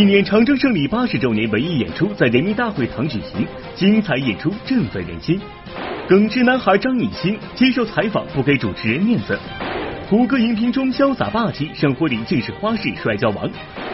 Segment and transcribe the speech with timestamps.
[0.00, 5.38] 纪念长征胜利八十周年文艺演出在人民大会堂举行，精彩演出振奋人心。
[6.08, 9.38] 耿直男孩张艺兴接受采访不给主持人面子，
[10.08, 13.46] 胡歌荧屏中潇洒霸气，生活里竟是花式摔跤王。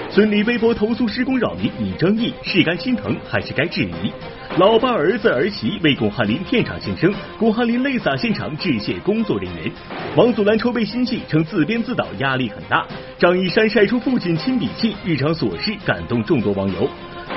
[0.09, 4.10] 孙俪微博投诉施工扰民，你争议是该心疼还是该质疑？
[4.56, 9.70] 老爸儿子儿媳为巩汉林片场庆生，巩汉林泪洒现场致谢工作人员。
[10.16, 12.87] 王祖蓝筹备新戏称自编自导压力很大，
[13.19, 16.88] 张一山晒出父亲亲笔记，日常琐事感动众多网友。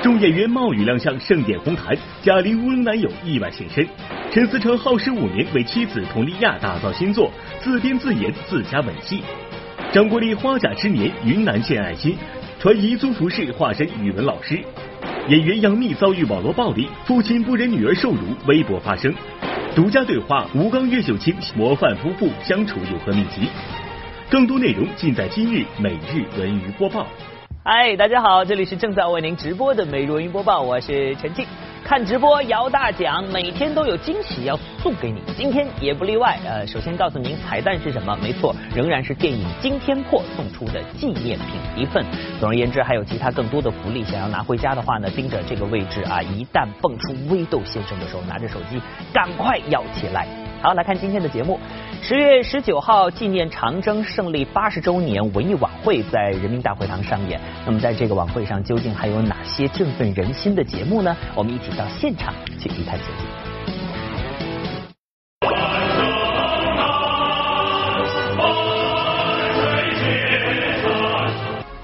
[0.02, 3.86] 众演员冒雨亮相盛典红毯，贾玲无能男友意外现身。
[4.30, 7.30] 陈思诚耗时五年为妻子佟丽娅打造新作，
[7.60, 9.22] 自编自演自家吻戏。
[9.92, 12.16] 张国立花甲之年，云南献爱心，
[12.60, 14.60] 传彝族服饰化身语文老师。
[15.28, 19.10] 演员杨幂遭遇网络暴力，父亲不忍女儿受辱，微博发声。
[19.74, 23.48] 独家对话吴刚、岳秀清模范夫妇相处有何秘籍？
[24.30, 27.06] 更多内容尽在今日每日文娱播报。
[27.64, 31.46] 嗨，大家好，这里是正在为您直播的每日文娱播报，我是陈静。
[31.84, 36.38] 看直播摇大奖，每天都有惊喜要送给你，今天也不例外。
[36.46, 38.16] 呃，首先告诉您彩蛋是什么？
[38.22, 42.04] 没错，仍然是电影《惊天破》送出的纪念品一份。
[42.38, 48.80] 总而言之，还有其他更多的福利，想要拿回家的话呢，盯着这个位置啊，一旦蹦出微豆先生的时候，拿着手机
[49.12, 50.28] 赶快要起来。
[50.62, 51.58] 好，来看今天的节目。
[52.02, 57.40] 十月十九号，纪念长征胜利八十周年文艺晚会在人民大会堂上演。
[57.64, 61.16] 那么，在这个晚会上，究竟还有哪些振奋人心的节目呢？
[61.34, 63.49] 我们一起到现场去一探究竟。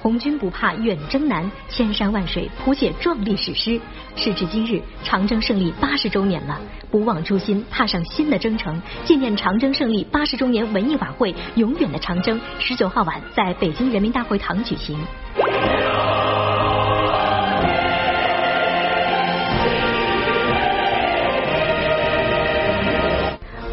[0.07, 3.81] 红军不怕远征难，千山万水谱写壮丽史诗。
[4.15, 6.61] 时至今日，长征胜利八十周年了，
[6.93, 8.81] 不忘初心，踏上新的征程。
[9.05, 14.97] 纪念长征胜利八十周年文艺晚会《永远的长征》十九号晚在北京人民大会堂举行。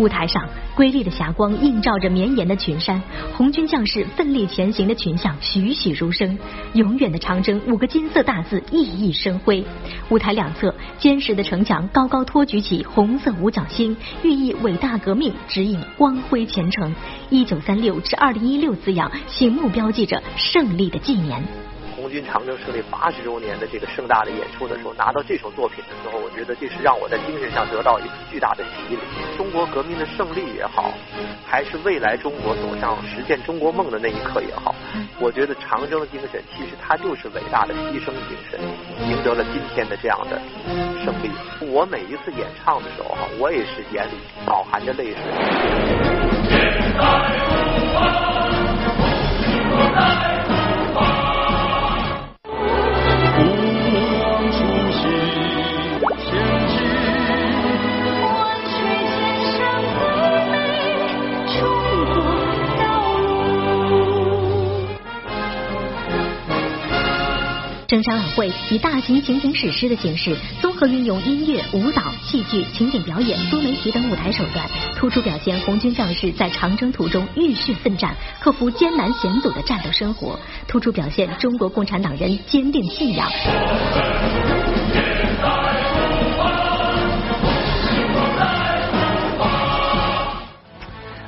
[0.04, 3.02] 舞台上，瑰丽的霞光映照着绵延的群山，
[3.34, 6.38] 红军将士奋力前行的群像栩栩如生。
[6.74, 9.64] 永远的长征五个金色大字熠熠生辉。
[10.10, 16.94] 舞台两侧，坚实的城墙高高托举起红色五角星，寓意伟大革命，指引光辉前程。
[17.30, 21.42] 一九三六至二零一六字样醒目标记着胜利的纪年。
[22.14, 29.00] 军长征胜利八十周年的这个盛大的演出的时候，拿到这首作品的时候，我觉得这是让我在精神上得到一次巨大的洗礼。
[29.36, 30.94] 中国革命的胜利也好，
[31.44, 34.76] 还是未来中国走向实现中国梦的那一刻也好，
[35.20, 38.60] 我觉得长征的精神其实它就是伟大的牺牲精神，
[39.10, 40.40] 赢得了今天的这样的
[41.04, 41.32] 胜利。
[41.62, 44.12] 我每一次演唱的时候哈，我也是眼里
[44.46, 45.18] 饱含着泪水。
[67.94, 83.30] 征山晚会以大型情景史诗的形式，综合运用音乐、舞蹈、戏剧、情景表演、多媒体等舞台手段，突出表现红军将士在长征途中浴血奋战、克服艰难险阻的战斗生活，突出表现中国共产党人坚定信仰。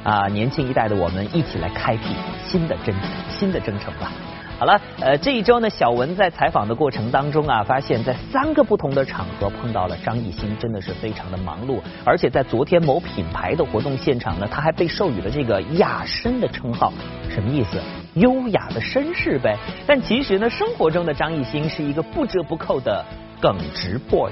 [0.04, 2.96] 啊，年轻一代的我们一起来开辟新的征
[3.30, 4.12] 新的征程吧。
[4.58, 11.82] 好了，呃，这一周呢，小文在采访的过程当中啊，发现，在三个不同的场合碰到了张艺兴，真的是非常的忙碌。
[12.06, 16.94] 而且在昨天某品牌的活动现场呢，他还被授予了这个雅绅的称号，
[17.30, 17.82] 什么意思？
[18.14, 19.58] 优雅的绅士呗。
[19.86, 23.04] 但其实呢，生活中的张艺兴是一个不折不扣的
[23.42, 24.32] 耿直 boy。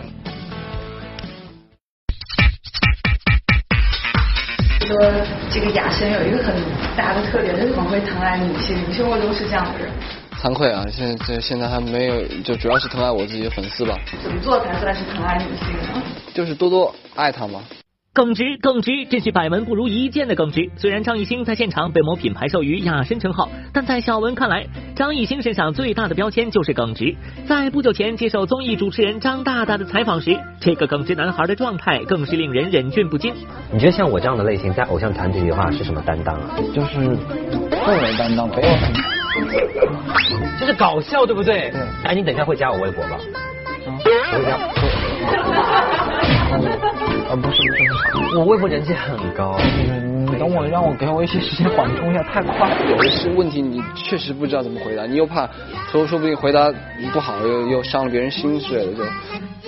[4.85, 4.97] 说
[5.49, 6.53] 这个雅轩有一个很
[6.95, 9.89] 大的特点，就是很会疼爱女性，你生活中是这样的人？
[10.41, 13.97] 惭愧啊，现在这现在还没有，就主要是疼爱我自己的粉丝吧。
[14.21, 16.03] 怎么做才算是疼爱女性呢？
[16.33, 17.61] 就是多多爱她嘛。
[18.13, 20.69] 耿直，耿直，这是百闻不如一见的耿直。
[20.75, 27.15] 虽然张艺兴在现场被某品牌授予雅绅称号，但在小文看来，张艺兴身上最大的标签就是耿直。
[27.47, 33.33] 在不久前接受综艺主持人张大大的采访时，这个耿直男孩的状态更是令人忍俊不禁。
[33.71, 36.55] 你觉得像我这样的类型在偶像团体里的话是什么担当啊？
[36.71, 37.17] 就是
[37.83, 38.67] 个人担当，不要
[40.61, 41.71] 就是搞笑，对不对？
[41.71, 41.81] 对。
[42.03, 43.17] 哎，你等一下会加我微博吧？
[43.87, 44.59] 嗯，我会加。
[47.33, 47.73] 啊，不是不
[48.29, 48.37] 是。
[48.37, 49.57] 我微博人气很高，
[50.31, 52.91] 你等我，让我给我一些时间缓冲一下，太快了。
[52.91, 55.49] 有些问题你确实不知道怎么回答，你又怕
[55.91, 56.71] 说说不定回答
[57.11, 59.03] 不好，又又伤了别人心之类的，就。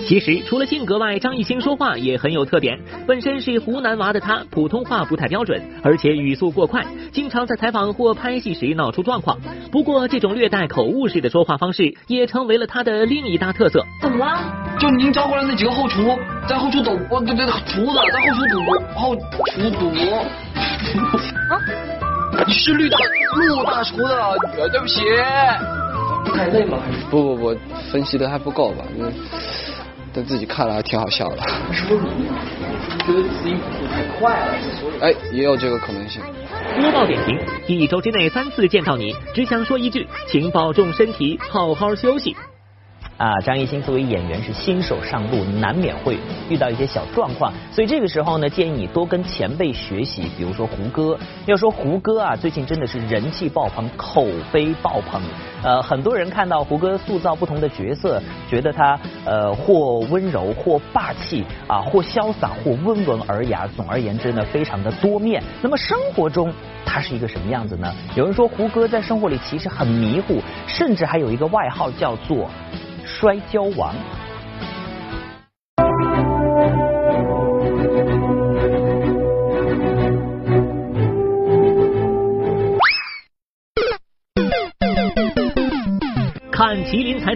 [0.04, 2.78] 其实除了性格外，张艺兴说话也很有特点。
[3.06, 9.38] 本身是湖南娃的他，普通话不太标准，而且语速过快，经常在采访或拍戏时闹出状况。
[9.72, 13.84] 不过这种略带口误式的说话方式，也成为了他的另一大特色。
[14.02, 14.38] 怎么了？
[14.78, 16.16] 就您招过来那几个后厨
[16.46, 18.60] 在后厨赌，哦对对，厨子在后厨赌，
[18.94, 19.88] 后厨赌。
[21.50, 21.58] 啊？
[22.46, 22.98] 你是绿大
[23.34, 25.00] 陆大厨的，对不起。
[26.34, 26.78] 太累吗？
[26.84, 26.98] 还是？
[27.10, 27.56] 不不不，
[27.90, 28.84] 分析的还不够吧？
[30.16, 31.42] 但自己看了还挺好笑的。
[31.70, 32.24] 是不是你
[33.04, 34.54] 觉得自己语速太快了？
[35.02, 36.22] 哎，也有这个可能性。
[36.80, 42.34] 播报点评：一周之内三次见到你，只想说一句，请保重身体，好好休息。
[43.16, 46.18] 啊，张艺兴作为演员是新手上路，难免会
[46.50, 51.18] 遇到一些小状况，所以这个时候呢，建议你多跟前辈学习，比如说胡歌。
[51.46, 55.22] 要说胡歌啊，最近真的是人气爆棚，口碑爆棚。
[55.62, 63.66] 呃，很多人看到胡歌塑造不同的角色，觉得他呃或温柔或霸气啊，或潇洒或温文尔雅。
[63.74, 65.42] 总而言之呢，非常的多面。
[65.62, 66.52] 那么生活中
[66.84, 67.90] 他是一个什么样子呢？
[68.14, 72.50] 有人说胡歌在生活里其实很迷糊，甚至还有一个外号叫做。
[73.06, 73.94] 摔跤王。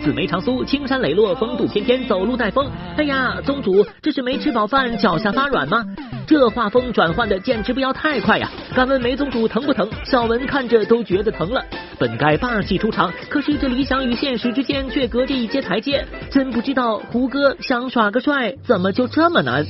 [0.00, 2.70] 紫梅长苏，青山磊落风度翩翩，走路带风。
[2.96, 5.84] 哎呀，宗主，这是没吃饱饭，脚下发软吗？
[6.26, 8.48] 这画风转换的简直不要太快呀！
[8.74, 9.88] 敢问梅宗主疼不疼？
[10.04, 11.62] 小文看着都觉得疼了。
[11.98, 16.04] 本该霸气出场，可是这理想与现实之间却隔着一阶台阶。
[16.30, 19.66] 真不知道胡歌想耍个帅，怎么就这么难？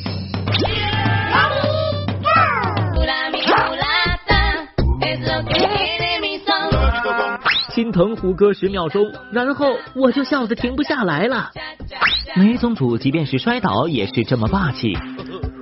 [7.70, 11.50] 心疼胡歌十秒钟，然后我就笑得停不下来了。
[12.37, 14.93] 梅宗主即便是摔倒，也是这么霸气。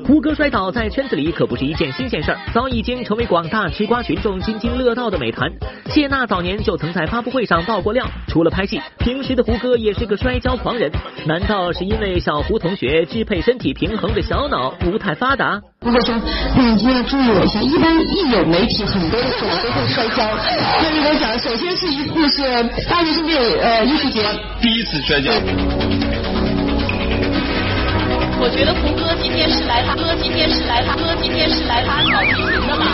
[0.08, 5.52] 胡歌摔倒在圈子里可不是一件新鲜事儿，早已经成为广大吃瓜群众津津乐道的美谈。
[5.90, 10.90] 谢娜早年就曾在发布会上爆过料，除了拍戏，平时的胡歌也是个摔跤狂人。
[11.26, 15.60] 难道是因为小胡同学支配身体平衡的小脑不太发达？
[15.82, 16.14] 胡歌说
[16.56, 20.26] ：“你一定要注意我一下，一般一有媒体，很多的时候都会摔跤。
[20.82, 24.24] 那你给我讲，首先是一次是大学生电影呃艺术节
[24.62, 25.30] 第一次摔跤。”
[28.40, 32.86] 我觉得胡歌今天是来他哥今天是来他哥今天是来他搞提琴的吧。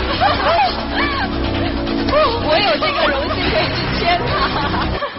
[2.47, 4.33] 我有这个荣幸可以去牵他。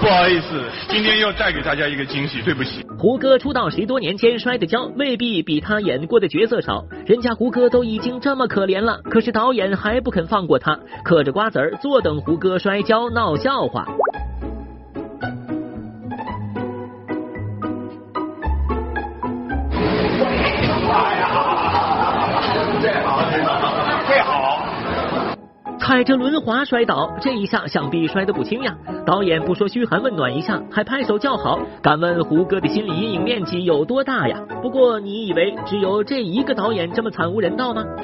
[0.01, 2.85] 不好意思，今天要带给大家一个惊喜，对不起。
[2.99, 6.85] 胡歌出道十多年间摔的跤，未必比他演过的角色少。
[7.07, 13.87] 人家胡歌都已经这么可怜了，可是导演还不肯放过他，嗑着瓜子儿坐等胡歌摔跤闹笑话。
[25.79, 28.75] 踩着轮滑摔倒，这一下想必摔得不轻呀！
[29.07, 31.61] 导演不说嘘寒问暖一下，还拍手叫好。
[31.81, 34.41] 敢问胡歌的心理阴影面积有多大呀？
[34.61, 37.85] 不过你以为只有这一个导演这么惨无人道吗？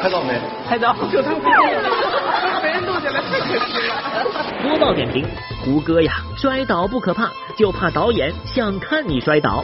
[0.00, 0.38] 拍到没？
[0.68, 0.94] 拍到。
[1.10, 1.30] 就他
[2.60, 3.94] 被人录下来，太可惜了。
[4.62, 5.26] 播报点评：
[5.64, 7.28] 胡歌呀，摔倒不可怕。
[7.56, 9.56] 就怕导演想看你摔倒。
[9.56, 9.62] 好，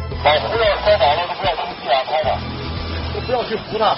[0.51, 2.39] 不要摔倒了，都不要生气啊，拍的，
[3.15, 3.97] 就不要去扶他。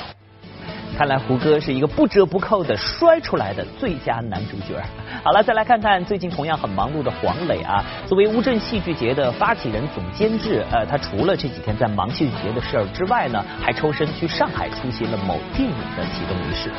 [0.97, 4.79] 看来胡歌是一个不折不扣的摔出来的最佳男主角。
[5.25, 16.71] 好了，再来看看最近同样很忙碌的黄磊啊，作为乌镇戏剧节的发起人、总监制，呃，他除了这几天在忙戏剧节的事儿之外呢，还抽身去上海出席了某电影的启动仪式。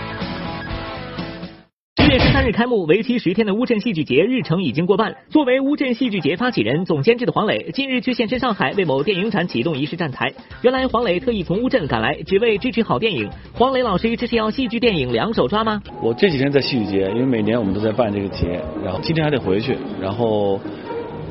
[2.12, 5.16] 月十三日开幕，为期十天的乌镇戏剧节日程已经过半。
[5.30, 10.34] 作为乌镇戏剧节发起人、总监制的黄磊，近日却现身上海为某电影展启动仪式站台。
[10.62, 13.30] 原来黄磊特意从乌镇赶来，只为支持好电影。
[13.54, 15.82] 黄磊老师，这是要戏剧电影两手抓吗？
[16.02, 20.60] 我这几天在戏剧节，因为每年我们都在办这个节，然后今天还得回去，然后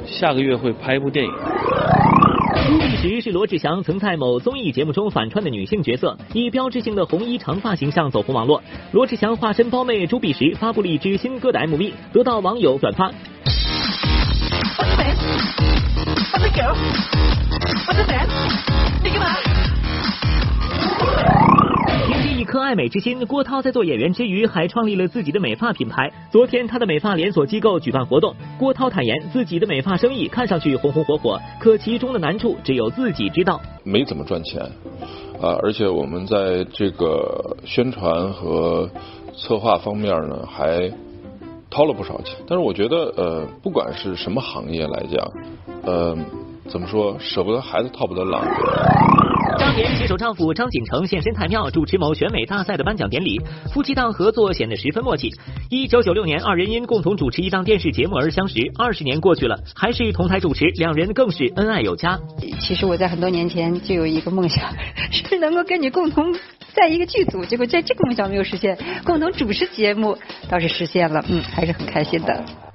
[0.06, 1.32] 下个月会拍一部电影。
[2.66, 8.62] 朱碧石是罗志祥曾在某综艺节目中反串的女性角色，以标志性的红衣长发形象走红网络。
[8.92, 13.10] 罗志祥化身包妹朱碧石发布了一支新歌的 MV，得到网友转发。
[22.40, 26.10] 一颗爱美之心，郭涛在做演员之余，还创立了自己的美发品牌。
[26.32, 33.60] 昨天，他的美发连锁机构举办活动，郭涛坦言自己的美发生意看上去红红火火，可其中的难处只有自己知道。
[33.84, 34.62] 没怎么赚钱
[35.38, 38.88] 啊，而且我们在这个宣传和
[39.36, 40.90] 策划方面呢，还
[41.68, 42.38] 掏了不少钱。
[42.48, 45.30] 但是我觉得，呃，不管是什么行业来讲，
[45.82, 46.16] 呃，
[46.70, 48.42] 怎么说，舍不得孩子套不得狼。
[49.60, 53.38] 张莲携手丈夫张景成现身太庙主持某选美大赛的颁奖典礼，
[53.70, 55.28] 夫妻档合作显得十分默契。
[55.68, 62.18] 一九九六年，二人因共同主持一档电视节目而相识，二十年过去了，还是同台主持，两人更是恩爱有加。
[62.58, 64.72] 其实我在很多年前就有一个梦想，
[65.10, 66.34] 是能够跟你共同
[66.72, 70.16] 在一个剧组，结果在这个梦想没有实现，共同主持节目
[70.48, 72.69] 倒是实现了，嗯，还是很开心的。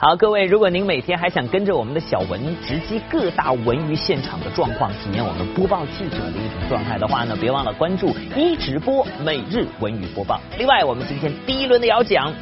[0.00, 10.40] 好，各位，如果您每天还想跟着我们的小文直击各大文娱现场的状况，体验我们播报记者的一种状态的话呢，别忘了关注一直播每日文娱播报。
[10.56, 12.32] 另外，我们今天第一轮的摇奖，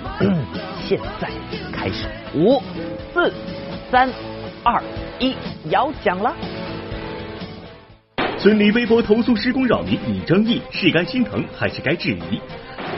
[0.86, 1.30] 现在
[1.72, 2.62] 开始，五、
[3.14, 3.32] 四、
[3.90, 4.10] 三、
[4.62, 4.82] 二、
[5.18, 5.34] 一，
[5.70, 6.34] 摇奖了。
[8.36, 12.38] 孙俪微博投诉施工扰民引争议，是该心疼还是该质疑？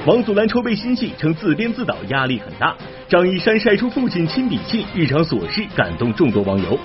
[0.06, 2.74] 王祖蓝筹备新戏，称自编自导压力很大。
[3.08, 6.78] 张一山晒出父亲亲笔信，日常琐事感动众多网友。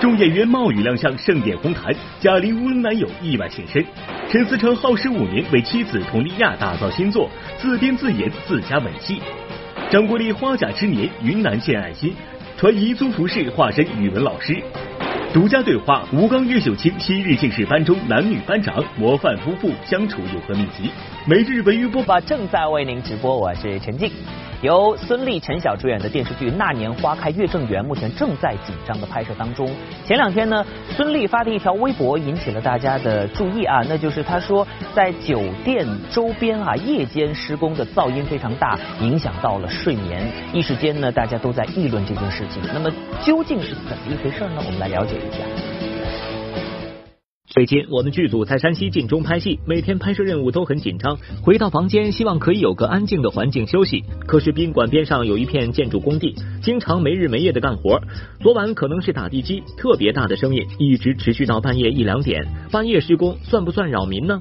[0.00, 3.84] 众演员冒雨亮相盛典红毯，贾玲无能男友意外现身。
[4.30, 9.20] 陈思诚耗时五年为妻子佟丽娅打造新作，自编自演自家吻戏。
[9.90, 12.14] 张国立花甲之年，云南献爱心，
[12.56, 14.56] 传彝族服饰化身语文老师。
[15.32, 20.90] 独家对话：吴刚、岳秀清昔日竟是班中男女班长，模范夫妇相处有何秘籍？
[21.24, 24.10] 每日文娱播报正在为您直播，我是陈静。
[24.62, 29.70] 由孙俪、陈晓主演的电视剧《那年花开月正圆》目前正在紧张的拍摄当中。
[30.04, 30.62] 前两天呢，
[30.94, 40.30] 孙俪发的一条微博引起了大家的注意啊，那就是她说在酒店周边啊夜间施工的噪音非常大，影响到了睡眠。
[40.52, 42.62] 一时间呢，大家都在议论这件事情。
[42.74, 42.90] 那么
[43.22, 44.62] 究竟是怎么一回事呢？
[44.66, 45.69] 我们来了解一下。
[47.50, 51.18] 最近我们剧组在山西晋中拍戏，每天拍摄任务都很紧张。
[51.42, 54.04] 回到房间，希望可以有个安静的环境休息。
[54.24, 58.00] 可是宾馆边上有一片建筑工地，经常没日没夜的干活。
[58.40, 62.46] 昨晚可能是打地基，特别大的声音，一直持续到半夜一两点。
[62.70, 64.40] 半夜施工算不算扰民呢？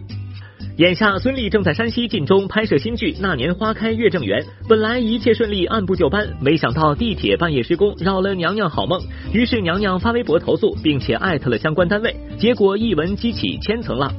[0.78, 9.01] 眼下，孙俪正在山西晋中拍摄新剧《那年花开月正圆》，本来一切顺利，按部就班，没想到地铁半夜施工，扰了娘娘好梦。
[9.34, 14.12] 于是娘娘发微博投诉，并且艾特了相关单位，结果一闻激起千层浪。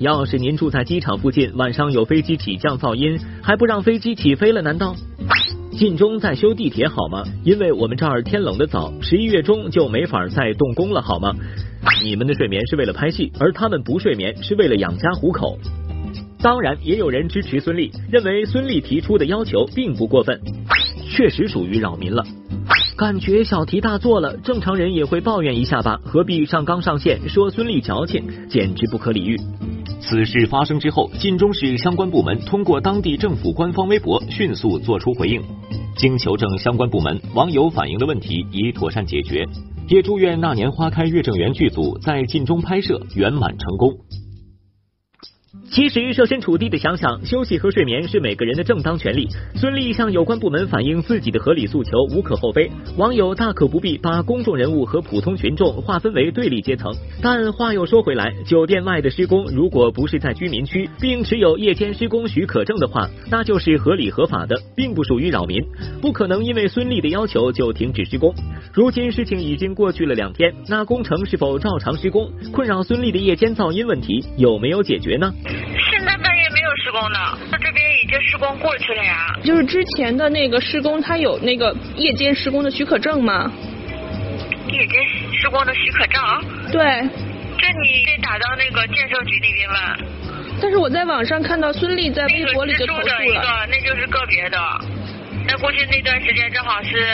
[0.00, 4.62] 要是您住在机场附近，晚上有飞机起降噪音，还不让飞机起飞了？
[4.62, 4.94] 难道
[5.72, 7.24] 晋中在修地铁好吗？
[7.44, 11.34] 因为我们这儿天冷的早，十一月中就没法再动工了好吗？
[12.02, 15.58] 你们的睡眠是为了拍戏，而他们不睡眠是为了养家糊口。
[16.40, 20.40] 当然，也有人支持孙俪，认为孙俪提出的要求并不过分，
[21.10, 22.24] 确实属于扰民了。
[22.96, 29.36] 感觉小题大做了，正常人也会抱怨一下吧，何必上纲上线说孙俪矫情，简直不可理喻。
[30.00, 35.42] 此事发生之后，晋中市相关部门通过当地政府官方微博迅速作出回应。
[35.96, 39.44] 经求证相关部门，网友反映的问题已妥善解决，
[39.88, 43.96] 也祝愿《那年花开月正圆》剧组在晋中拍摄圆满成功。
[45.70, 49.26] 其实设身处地的想想，休息和睡眠是每个人的正当权利。
[49.54, 52.70] 孙俪向有关部门反映自己的合理诉求，无可厚非。
[52.96, 56.92] 网友大可不必把公众人物和普通群众划分为对立阶层。
[57.22, 65.62] 但话又说回来，酒店外的施工如果不是在居民区，并持有夜间施工许可证的话，那就是合理合法的，并不属于扰民。
[66.02, 68.34] 不可能因为孙俪的要求就停止施工。
[68.74, 72.30] 如今事情已经过去了两天，那工程是否照常施工？
[72.52, 75.32] 困扰孙俪的夜间噪音问题有没有解决呢？
[75.44, 79.34] 现在半夜没有施工呢，那这边已经施工过去了呀。
[79.44, 83.50] 就是之前的那个施工，他有那个夜间施工的许可证吗？
[84.68, 85.02] 夜间
[85.40, 86.22] 施工的许可证？
[86.72, 86.82] 对。
[87.60, 89.76] 这你得打到那个建设局那边问。
[90.60, 93.24] 但是我在网上看到孙俪在微博里就投诉了。
[93.24, 94.58] 一个，那就是个别的。
[95.46, 97.06] 那过去那段时间正好是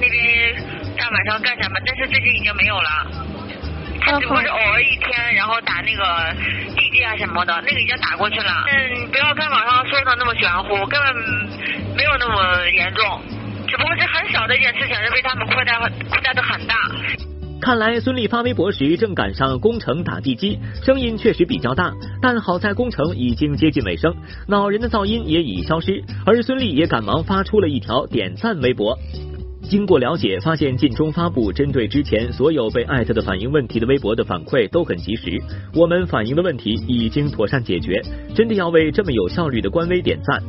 [0.00, 0.54] 那边
[0.98, 2.90] 大晚上干什么，但是最近已经没有了。
[4.00, 6.34] 他只不过是偶尔一天，然后打那个
[6.76, 8.50] 地基啊什么的，那个已经打过去了。
[8.70, 11.14] 嗯，不要看网上说的那么玄乎，根本
[11.96, 13.20] 没有那么严重，
[13.68, 16.74] 只不过是很小的一件事情，就被他们扩大扩大的很大。
[17.62, 21.92] 看来孙俪发微博时正赶上工程打地基，声音确实比较大，
[22.22, 24.16] 但好在工程已经接近尾声，
[24.48, 28.98] 恼人的噪音也已消失，而孙俪也赶忙发出了一条点赞微博。
[29.70, 35.40] 经过了解，发现晋中发布针对之前所有被艾特的反映问题的微博的反馈都很及时，
[35.72, 38.02] 我们反映的问题已经妥善解决，
[38.34, 40.42] 真的要为这么有效率的官微点赞。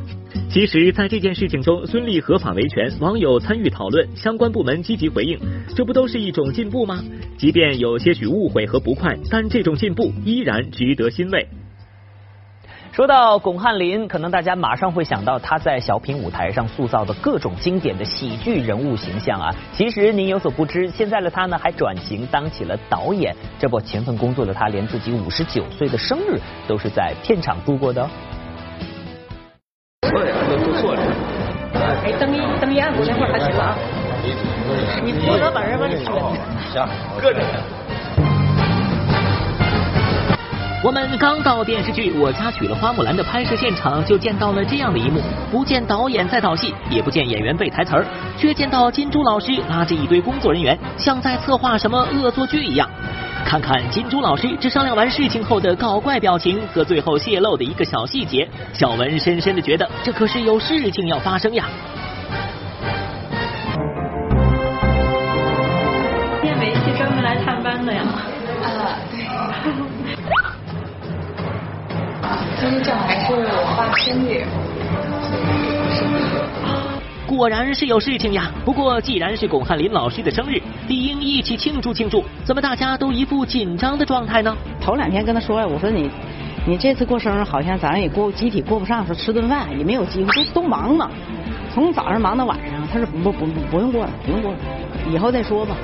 [0.50, 5.38] 其实，在这件事情中，孙俪合法维权，网友参与讨论，相关部门积极回应，
[5.76, 7.04] 这不都是一种进步吗？
[7.38, 11.46] 即便有些许误会和不快，但这种进步依然值得欣慰。
[12.92, 19.50] 说到巩汉林，可能大家马上会想到他在小品舞台上塑造的各种经典的喜剧人物形象啊。
[19.72, 23.34] 其实您有所不知，现在的他呢还转型当起了导演。
[23.58, 28.06] 这不，勤奋工作的他连自己五十九岁的生日都是在片场度过的。
[30.02, 31.00] 错了，都都错了。
[32.04, 33.74] 哎，等一等你按过那会儿还行啊。
[35.02, 36.12] 你负责把人往里选。
[36.70, 36.86] 行，
[37.18, 37.40] 搁着。
[40.84, 48.04] 我们刚到电视剧《我家娶了花木兰》的拍摄现场，就见到了这样的一幕：不见导演在导戏，也不见演员背台词儿，
[48.36, 52.90] 却见到金珠老师拉着一堆工作人员，像在策划什么恶作剧一样。
[53.44, 61.68] 看看金珠老师这商量完事情后的搞怪表情和最后泄露的一个小细节，小文深深的觉得这可是有事情要发生呀。
[72.82, 74.44] 正好还是我爸生日。
[77.26, 78.50] 果然是有事情呀！
[78.64, 82.22] 不过既然是巩汉林老师的生日，理应一起庆祝庆祝。
[82.44, 84.54] 怎么大家都一副紧张的状态呢？
[84.80, 86.10] 头两天跟他说呀，我说你，
[86.66, 91.08] 你这次过生日好像咱也过集体过不上，说吃顿饭也没有机会，都都忙嘛，
[91.72, 92.86] 从早上忙到晚上。
[92.92, 94.58] 他说不不不不用过了，不用过了，
[95.10, 95.76] 以后再说吧。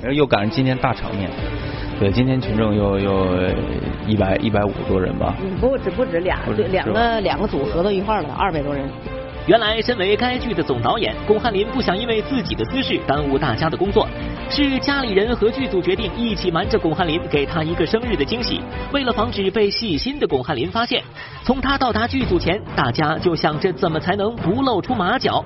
[0.00, 1.28] 然后又赶上今天大场面，
[1.98, 3.26] 对，今天群众又又
[4.06, 5.34] 一百一百五十多人吧？
[5.58, 8.84] 不止不止俩，对，两个两个组合到一块儿了，二百多人。
[9.46, 14.06] 原来，身为该剧的总导演，巩汉林不想因为自己的私事耽误大家的工作，
[14.50, 18.60] 是家里人和剧组决定一起瞒着巩汉林，给他一个生日的惊喜。
[18.92, 21.02] 为了防止被细心的巩汉林发现，
[21.44, 25.44] 从他到达剧组前，大家就想着怎么才能不露出马脚。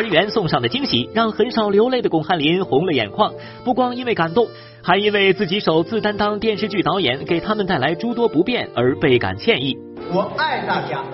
[0.00, 3.34] 作人员送上的惊喜，让很少流泪的巩汉林红了眼眶。
[3.64, 4.48] 不光因为感动，
[4.82, 9.76] 还因为自己首次担当电视剧导演，给他们带来诸多不便而倍感歉意。
[10.10, 11.04] 我爱大家。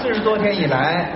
[0.00, 1.10] 四十多天以来，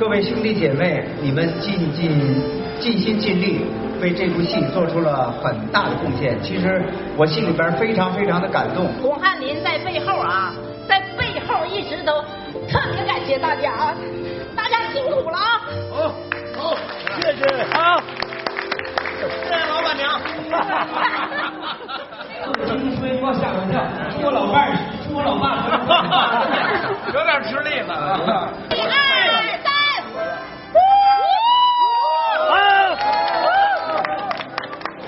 [0.00, 2.42] 各位兄弟姐妹，你们尽尽
[2.80, 3.60] 尽心尽力，
[4.02, 6.36] 为这部戏做出了很大的贡献。
[6.42, 6.82] 其实
[7.16, 8.88] 我心里边非常非常的感动。
[9.00, 10.52] 巩汉林在背后啊，
[10.88, 12.20] 在背后一直都
[12.66, 13.94] 特别感谢大家啊，
[14.56, 15.60] 大家辛苦了啊！
[15.90, 16.14] 好，
[16.56, 16.76] 好，
[17.20, 17.40] 谢谢，
[17.72, 18.00] 好，
[19.18, 20.20] 谢谢老板娘。
[22.66, 23.74] 金飞给我吓我一跳，
[24.10, 24.68] 是我老伴儿，
[25.02, 25.44] 是我老爸，
[27.12, 27.90] 有点吃力了。
[28.70, 28.88] 一二
[29.62, 29.66] 三，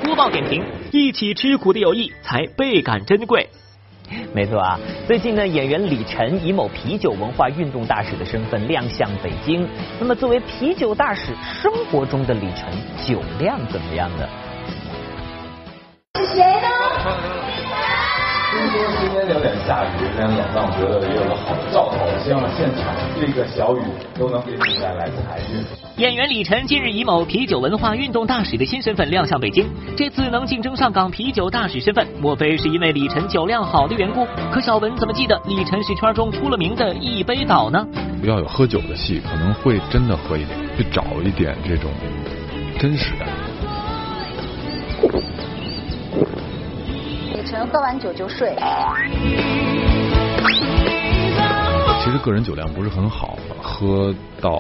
[0.04, 3.48] 播报点评：一起吃苦的友谊才倍感珍贵。
[4.34, 9.68] 没错啊，最近呢，演员李晨以某啤酒文化运动大使的身份亮相北京。
[10.00, 12.72] 那么，作为啤酒大使，生活中的李晨
[13.06, 14.26] 酒量怎么样呢？
[16.14, 17.41] 是谁呢？
[18.52, 22.04] 听说今天有点下雨，有点冷，但我觉得也有个好的兆头。
[22.22, 23.80] 希望现场这个小雨
[24.14, 25.64] 都能给你带来财运。
[25.96, 34.26] 演员李晨近日以某啤酒文化运动大使的新身份亮相北京，这次能竞争上岗啤酒大使身份，莫非是因为李晨酒量好的缘故？
[34.52, 37.86] 可小文怎么记得李晨是圈中出了名的一杯倒呢？
[38.22, 41.90] 要有喝酒的戏，可能会真的喝一点，去找一点这种
[42.78, 43.28] 真实感。
[47.52, 48.56] 李晨喝完酒就睡。
[52.02, 54.58] 其实个人酒量不是很好，喝到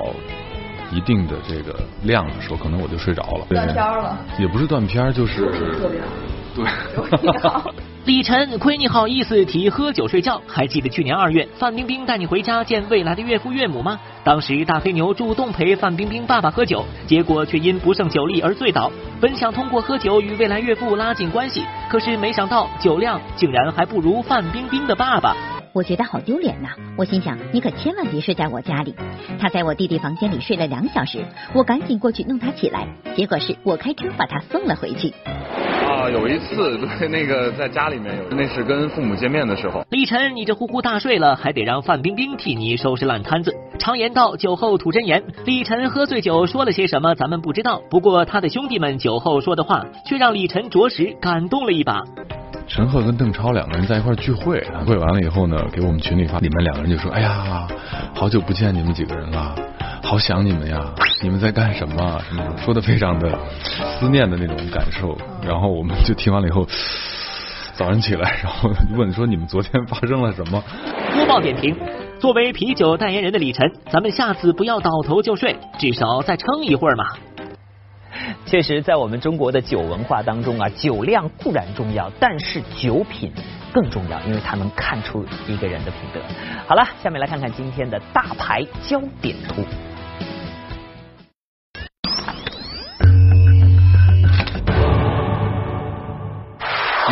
[0.90, 3.46] 一定的这个量的时候，可能我就睡着了。
[3.48, 4.18] 断片了。
[4.38, 5.50] 也不是断片，就是
[6.54, 6.66] 对。
[8.04, 10.42] 李晨，亏你好意思提喝酒睡觉？
[10.48, 13.96] 还记得去年二月，范冰冰带你回家见未来的岳父岳母吗？
[14.24, 18.90] 当时大黑牛主动陪范冰冰爸爸喝酒，结果却因不胜酒力而醉倒。
[19.20, 25.36] 本想通过喝酒与未来岳父拉近关系，可是没想到酒量竟然还不如范冰冰的爸爸。
[25.72, 26.70] 我觉得好丢脸呐！
[26.98, 28.96] 我心想，你可千万别睡在我家里。
[29.38, 35.14] 他在我弟弟房间里睡了两小时，我赶紧过去弄他起来，结果是我开车把他送了回去。
[36.02, 39.84] 啊，有一次对 那个在家里面有，那是跟父母见面的时候。
[39.90, 43.54] 李晨，你这呼呼大睡了，还得让范冰冰替你收拾烂摊子。
[43.78, 45.22] 常言道，酒后吐真言。
[45.44, 47.80] 李晨喝醉酒说了些什么，咱们不知道。
[47.88, 52.02] 不过他的兄弟们酒后说的话，却让李晨着实感动了一把。
[52.66, 57.66] 陈赫跟邓超两个人在一块聚会，会完了以后呢，给我们群里发，你们两个人就说：“哎呀，
[58.14, 59.54] 好久不见你们几个人了，
[60.02, 62.20] 好想你们呀，你们在干什么？
[62.28, 63.38] 什么说的非常的
[63.98, 66.66] 思念的那种感受。”然后我们就听完了以后，
[67.74, 70.62] 早上起来， 然后问说：“你们昨天发生了什么？”
[71.16, 71.74] 播报点评：
[72.18, 77.04] 作为啤酒代言人的李晨，咱们下次不要倒头就睡，至少再撑一会儿嘛。
[78.44, 83.32] 确实，在我们中国的酒文化当中啊，酒量固然重要，但是酒品
[83.72, 86.20] 更重要，因为它能看出一个人的品德。
[86.66, 89.64] 好了，下面来看看今天的大牌焦点图。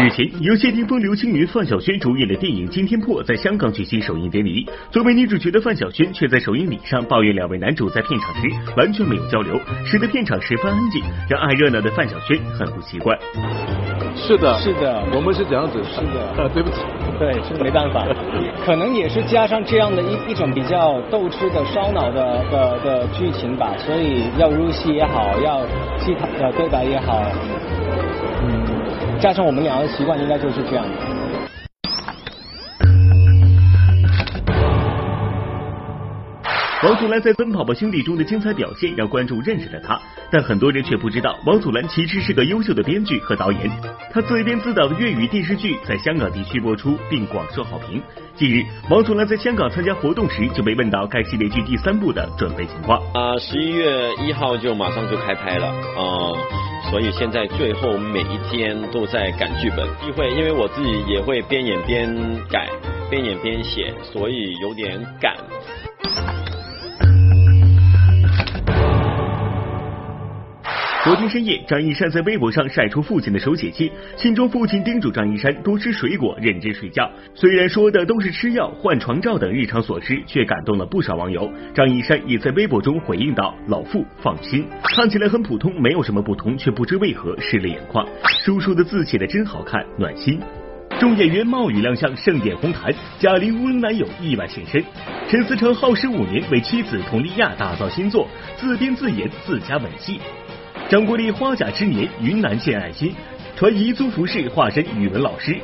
[0.00, 4.66] 日前，由谢霆锋、刘青云、范晓萱主演的电影《惊天破》在香港举行首映典礼。
[4.90, 13.18] 作为女主角的范晓萱却在首映礼上抱怨两位男主在片场时完全没有交流，使得片场十分安静，让爱热闹的范晓萱很不习惯。
[14.16, 16.80] 是的，是的，我们是这样子，是的， 对不起，
[17.20, 18.06] 对，是没办法，
[18.64, 25.60] 可能也是加上这样的一一种比较斗智的、烧脑的的的剧情吧，所以要入戏也好，要
[25.98, 28.09] 戏台的对白也好，嗯。
[29.20, 30.90] 加上我们两个习惯，应该就是这样的。
[36.82, 40.00] 王祖蓝在《奔跑吧兄弟》中的精彩表现，让观众认识了他，
[40.32, 43.70] 但很多人却不知道，王祖蓝其实是个优秀的编剧和导演。
[44.10, 48.02] 他自编自导的粤语电视剧在香港地区播出，并广受好评。
[48.34, 52.98] 近日，王祖蓝在香港参加活动时，就被问到该系列剧第三部的准备情况。
[53.12, 56.69] 啊，十一月一号就马上就开拍了啊。
[56.88, 62.08] 所以现在最后每一天都在赶剧本，机会，因为我自己也会边演边
[62.48, 62.68] 改，
[63.10, 65.36] 边演边写，所以有点赶。
[71.10, 77.10] 昨天深夜，张一山在微博上晒出父亲的手写信，信中父亲叮嘱张一山多吃水果、认真睡觉。
[77.34, 81.52] 虽然说的都是吃药、换床罩等日常琐事，却感动了不少网友。
[81.74, 88.06] 张一山也在微博中回应道：“老父放心，看起来很普通，没有什么不同，却不知为何湿了眼眶。
[88.44, 90.38] 叔叔的字写的真好看，暖心。”
[91.00, 94.80] 众演员冒雨亮相盛典红毯，贾玲无男友意外现身。
[95.28, 100.20] 陈思诚耗时五年为妻子佟丽娅打造新作，自编自演自家吻戏。
[100.90, 103.14] 张国立花甲之年，云南献爱心，
[103.54, 105.56] 传彝族服饰化身语文老师。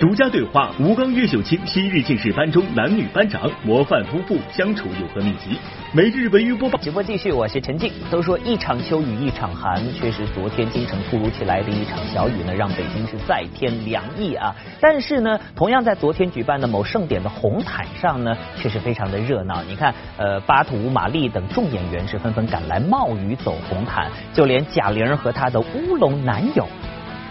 [0.00, 5.58] 独家对话：吴刚、岳秀清昔日竟是班中男女班长，模范夫妇相处有何秘籍？
[5.92, 7.90] 每日文娱播报，直播继续，我是陈静。
[8.08, 14.54] 都说一场秋雨一场寒，确实昨天京城突如其来的一场小雨呢，让北京是再添凉意啊。
[14.80, 19.64] 但是呢，同样在昨天举办的某盛典的红毯上呢，却是非常的热闹。
[19.64, 26.68] 你看，呃，巴图、马丽等众演员是纷纷赶来冒雨走红毯，就连贾玲和她的乌龙男友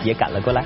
[0.03, 0.65] 也赶了过来。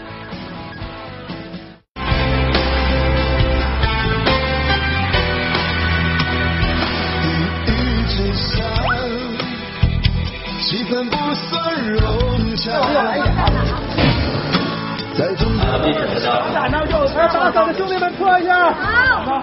[17.13, 18.71] 大拿右手，打扫的兄弟们搓一下。
[18.71, 19.41] 好。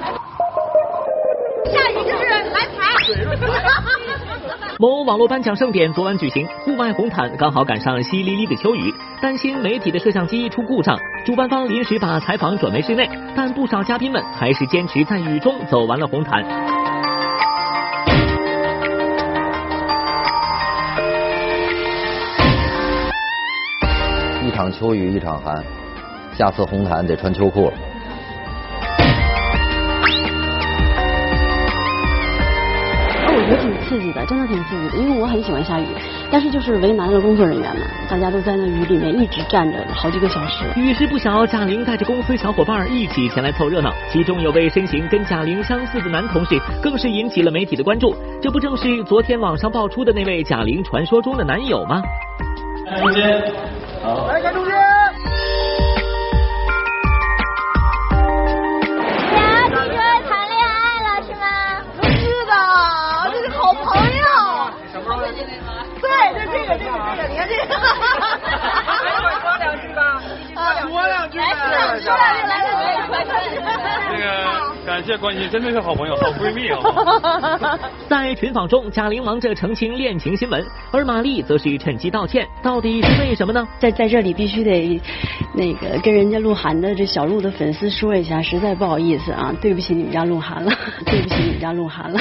[1.66, 2.78] 下雨就是来财。
[4.78, 16.44] 某网络颁奖盛典昨晚举行，户外红毯刚好赶上淅沥沥的秋雨，担心媒体的摄像机出故障，主办方临时把采访转为室内，但不少嘉宾们还是坚持在雨中走完了红毯。
[24.44, 25.62] 一场秋雨一场寒，
[26.38, 27.72] 下次红毯得穿秋裤了。
[33.26, 35.86] 我觉得挺刺激的，真的挺刺激的，因为我很喜欢下雨，
[36.30, 40.64] 但是就是为难了工作人员们，大家都在那雨里面一直站着好几个小时。
[40.76, 48.14] 雨势不小，贾玲带着公司小伙伴一起前来凑热闹，其中有位身形跟贾玲相似的男同事，更是引起了媒体的关注。
[48.40, 52.00] 这不正是昨天网上爆出的那位贾玲传说中的男友吗？
[53.00, 53.42] 中间。
[54.04, 54.97] 好来看中间。
[74.10, 74.68] 那个。
[74.86, 77.78] 感谢关心，真的是好朋友、好闺蜜啊。
[78.08, 83.68] 在群访中，贾玲忙着澄清恋情新闻，而马丽则是趁机道歉，到底是为什么呢？
[83.78, 84.98] 在在这里必须得
[85.52, 90.72] 那个跟人家鹿晗的这小鹿的粉丝说一下，实在不好意思啊，对不起你们家鹿晗了，
[91.04, 92.18] 对不起你们家鹿晗了。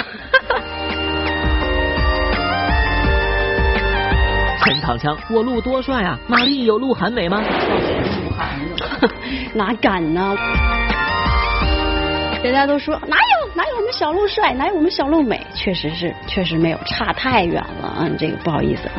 [4.66, 6.20] 陈躺枪，我鹿多帅啊！
[6.28, 7.42] 马丽有鹿晗美吗？
[9.54, 10.36] 哪敢呢？
[12.44, 15.42] 人家都说哪有哪有我们小鹿帅，哪有我们小鹿美？
[15.56, 18.10] 确实是，确实没有，差太远了啊！
[18.18, 18.94] 这个不好意思啊。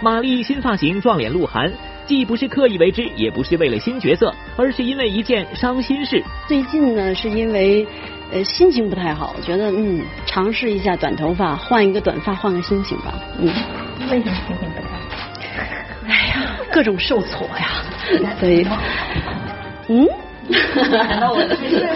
[0.00, 1.72] 马丽新发型撞脸鹿晗，
[2.06, 6.22] 既不是刻意为之，也不是为了新角色，而是因为一件伤心事。
[6.46, 7.86] 最近呢，是因为
[8.32, 13.12] 呃心情不太好，觉得嗯尝试一下短头发，换一个短发，换个心情吧。
[13.40, 13.52] 嗯。
[14.10, 14.93] 为什么心情不太好？
[16.06, 17.82] 哎呀，各种受挫呀，
[18.40, 18.66] 所以
[19.88, 20.06] 嗯。
[20.90, 21.88] 难道我是？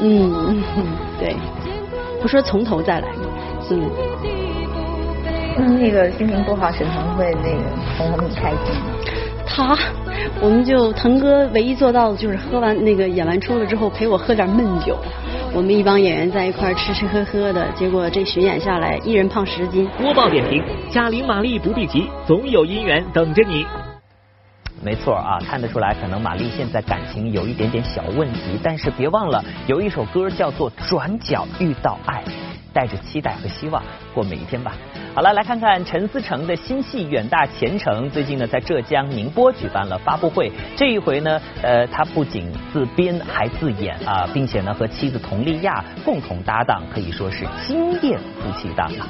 [0.00, 0.62] 嗯，
[1.18, 1.34] 对，
[2.20, 3.08] 不说从头再来，
[3.70, 3.90] 嗯。
[5.58, 7.62] 那那个心情不好，沈腾会那个
[7.96, 8.90] 哄哄你开心吗？
[9.46, 9.74] 他，
[10.42, 14.98] 我们就腾哥唯一做到的就是喝完那个演完出了之后陪我喝点闷酒，
[15.56, 19.88] 我们一帮演员在一块吃吃喝喝的，结果这巡演下来一人胖十斤。
[19.98, 23.64] 播报点评：贾玲、马丽不必急，总有姻缘等着你。
[24.82, 32.22] 没错啊，看得出来，可能玛丽现在感情有一点点小问题，但是别忘了有一首歌叫做《转角遇到爱》，
[32.76, 34.74] 带着期待和希望过每一天吧。
[35.14, 40.52] 好了，来看看陈思诚的新戏《远大前程》，最近呢在浙江宁波举办了发布会。
[40.76, 49.08] 这一回呢，呃，他不仅自编还自演啊，并且呢和妻子佟丽娅共同搭档，可以说是惊艳夫妻档啊。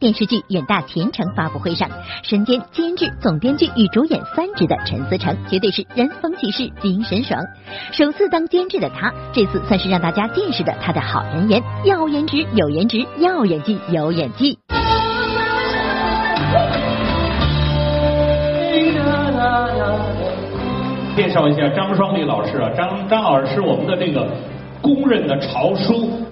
[0.00, 1.90] 电视剧《远大前程》发布会上，
[2.22, 7.40] 身兼监制、总编剧与主演三职的陈思诚，绝对是人逢其事精神爽。
[7.90, 14.56] 首次当监制的他，这次算是让大家见识的他的好人缘，要颜值有颜值，要演技有演技。
[21.16, 24.28] 介绍一下张双立老师啊，张张老师是我们的这个
[24.80, 26.27] 公认的潮叔。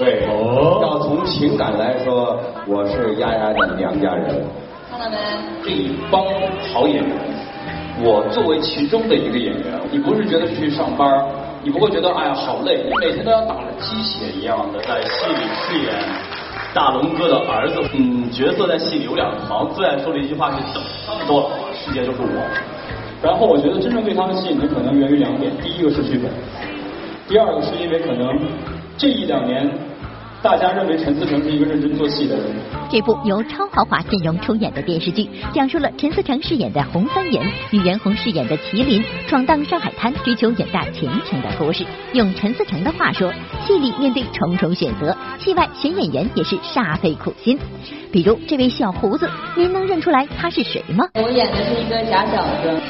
[0.00, 0.22] 对，
[0.80, 4.42] 要从情感来说，我是丫丫的娘家人。
[4.90, 5.16] 看到没？
[5.62, 6.24] 这一帮
[6.72, 7.14] 好演员，
[8.00, 11.22] 我作为其中的一个演员，你不是觉得去上班，
[11.62, 15.92] 你不会觉得哎呀好累，你每天都要打着鸡血一样的在戏里饰演
[16.72, 17.82] 大龙哥的儿子。
[17.92, 22.40] 嗯，角色在戏里有两行，最爱说的一句话是等他们都老了，世界就是我。
[23.20, 26.32] 然后我觉得真正对他们吸引的可能源于两点，第一个是剧本，
[27.28, 28.34] 第二个是因为可能
[28.96, 29.70] 这一两年。
[30.42, 32.46] 大家认为陈思诚是一个认真做戏的人。
[32.90, 41.84] 这部由超豪华阵容出演的电视剧，讲述了陈思诚饰演的洪三爷与袁弘饰演的麒麟闯荡上海滩，追求远大前程的故事。
[42.14, 43.30] 用陈思诚的话说，
[43.66, 47.58] 戏里面对重重选择，戏外选演员也是煞费苦心。
[48.10, 51.04] 比如这位小胡子，您能认出来他是谁吗？
[51.16, 52.80] 我演的是一个假小子。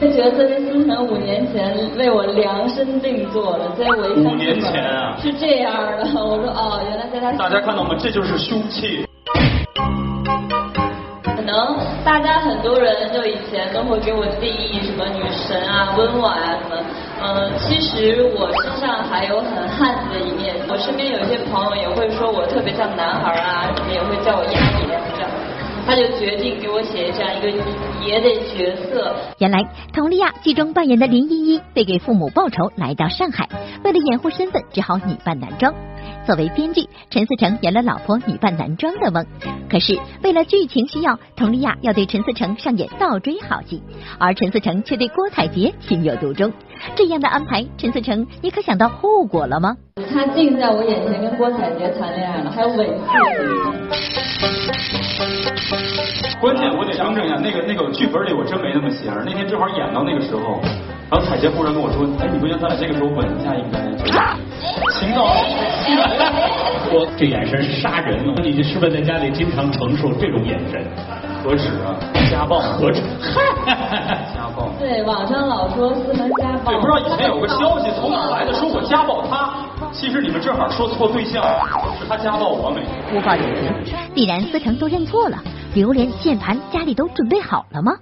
[0.00, 6.06] 这角色是思成五年前为我量身定做的，所以我一看五年前啊，是这样的。
[6.14, 7.96] 我说哦，原来在他大家看到吗？
[7.98, 9.04] 这就是凶器。
[11.24, 16.76] 可能大家很多人就以前都会给我定义什么女神啊、温婉啊什么。
[17.20, 20.54] 嗯，其实我身上还有很汉子的一面。
[20.68, 24.50] 我身边有一些朋友也会说我特别像男孩啊，什么也会叫我丫
[24.86, 25.07] 爷。
[25.88, 27.48] 他就决定给我写这样一个
[28.06, 29.16] 爷的角色。
[29.38, 33.48] 原来，佟丽娅剧中扮演的林依依为给父母报仇来到上海，
[33.82, 35.72] 为了掩护身份，只好女扮男装。
[36.26, 39.24] 作为编剧，陈思诚圆了老婆女扮男装的梦。
[39.70, 43.82] 可是，为了剧情需要，佟丽娅要对陈思诚上演倒追好戏，
[44.18, 46.52] 而陈思诚却对郭采洁情有独钟。
[46.96, 49.74] 这样的安排，陈思诚，你可想到后果了吗？
[50.12, 52.86] 他竟在我眼前跟郭采洁谈恋爱了，还有吻
[56.40, 60.60] 关键我得更正一下，那个那个剧本里我真没那么写，那天正好演到那个时候，
[61.10, 63.78] 然后彩洁忽然跟我说，哎，你不觉得咱俩这个时候吻一下应该？
[64.98, 65.24] 情到
[66.90, 70.84] 我这眼神是杀人了，你是不是在家里经常承受这种眼神？
[71.42, 71.94] 何止啊，
[72.30, 73.00] 家暴何止？
[74.34, 74.68] 家暴。
[74.78, 76.72] 对，网上老说思成家暴。
[76.72, 79.54] 对，不知道以前有个消息从哪来的，说我家暴他。
[79.92, 81.42] 其实你们正好说错对象，
[81.98, 82.82] 是他家暴我美。
[83.14, 83.72] 无法点评，
[84.14, 85.38] 既然思成都认错了，
[85.78, 87.92] 榴莲键盘家里都准备好了吗？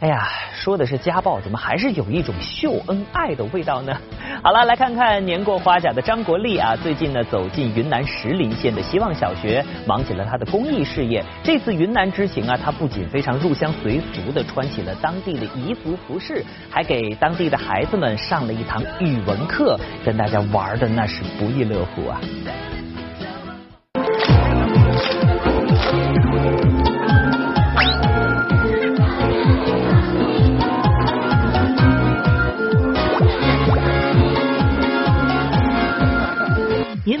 [0.00, 3.94] 哎呀，说的是家暴，怎么还是有一种秀恩爱的味道呢？
[4.42, 11.22] 好了，来看看年过花甲的张国立啊，最近呢走进云南石林县的希望小学，忙起了他的公益事业。
[11.42, 22.18] 这次云南之行啊，他不仅非常入乡随俗的穿起了当地的彝族服饰，还给当地的孩子们上了一堂语文课，跟大家玩的那是不亦乐乎啊。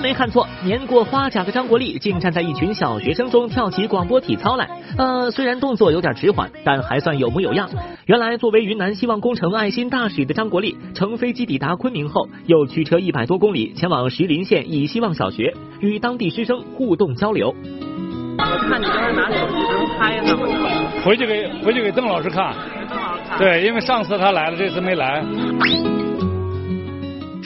[0.08, 4.66] 没看错，年过花甲的张国立竟站在一群小学生中跳起广播体操来。
[4.96, 7.68] 呃，虽然动作有点迟缓，但还算有模有样。
[8.06, 17.54] 原来，作为云南希望工程爱心大使的张国立，乘飞机抵达昆明后，又驱车一百多公里前往石林县以希望小学，与当地师生互动交流。
[18.38, 21.02] 我看你刚才拿手机能拍呢吗？
[21.04, 22.54] 回去给回去给邓老师看。
[23.38, 25.22] 对，因为上次他来了，这次没来。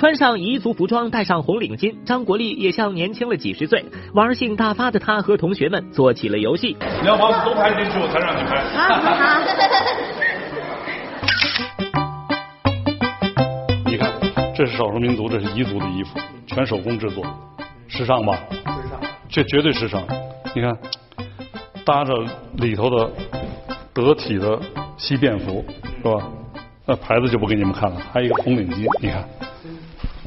[0.03, 3.85] 穿上彝族服装，戴上红领巾，张国立也像年轻了几十岁。
[4.15, 6.77] 玩性大发的他和同学们做起了游戏。
[7.01, 8.65] 你要把我们都拍进去，我才让你拍。
[13.87, 14.11] 你看，
[14.57, 17.25] 这是少数民族，这是彝族的衣服，全手工制作，
[17.87, 18.37] 时尚吧？
[18.51, 20.03] 时尚，这绝对时尚。
[20.53, 20.77] 你看，
[21.87, 22.13] 搭着
[22.57, 23.09] 里头的
[23.95, 24.59] 得体的
[24.97, 25.65] 西便服，
[25.99, 26.29] 是吧？
[26.87, 29.25] 那牌子就不给你们看了，还有一个红领巾，你看。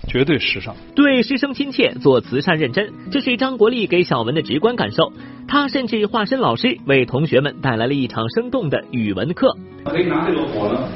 [0.07, 5.11] 绝对时尚，对师生亲切，做慈善认真，这是张国立给小文的直观感受。
[5.47, 9.55] 他甚至化身老师，为同学们带来了一场生动的语文课。
[9.85, 10.87] 可以拿这个火呢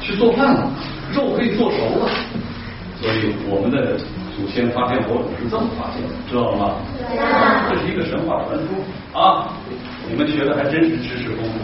[0.00, 0.70] 去做饭了，
[1.14, 2.08] 肉可以做熟了。
[3.00, 3.98] 所以我们的
[4.36, 6.76] 祖先发现火种是这么发现的，知道了吗？
[7.68, 8.68] 这是一个神话传说
[9.20, 9.52] 啊！
[10.08, 11.58] 你们学的还真是知识丰富。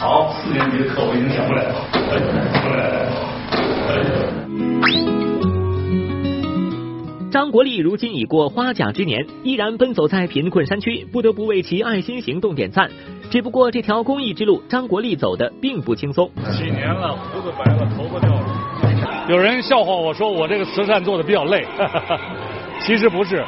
[0.00, 1.74] 好，四年级的课我已经讲不来了。
[7.32, 12.90] 张国立如今已过花甲之年，依然奔走在贫困山区，不得不为其爱心行动点赞。
[13.30, 16.30] 只不过这条公益之路，张国立走的并不轻松。
[16.58, 19.26] 几年了，胡子白了，头发掉了。
[19.30, 21.66] 有人笑话我说我这个慈善做的比较累，
[22.84, 23.42] 其实不是，